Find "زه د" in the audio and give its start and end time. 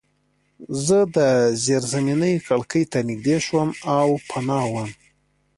0.85-1.17